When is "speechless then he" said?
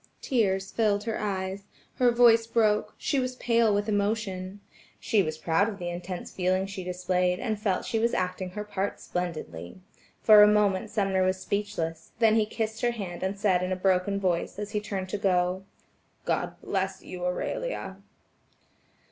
11.39-12.47